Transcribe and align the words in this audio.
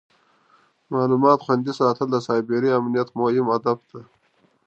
د 0.85 0.87
معلوماتو 0.93 1.43
خوندي 1.45 1.73
ساتل 1.79 2.07
د 2.11 2.17
سایبري 2.27 2.69
امنیت 2.79 3.09
مهم 3.19 3.45
هدف 3.55 3.79
دی. 3.89 4.01